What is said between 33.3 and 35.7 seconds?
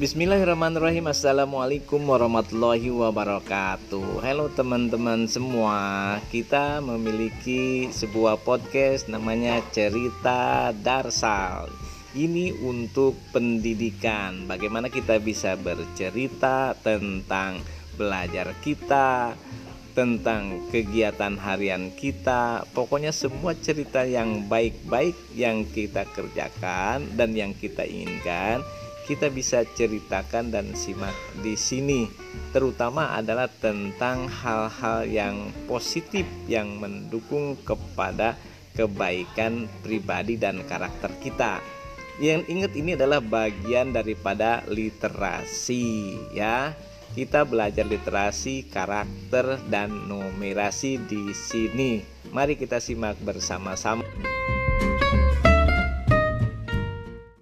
tentang hal-hal yang